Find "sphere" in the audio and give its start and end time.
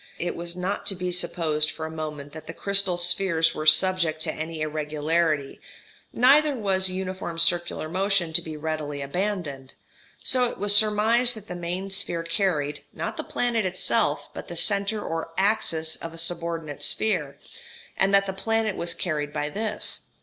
11.91-12.23, 16.81-17.37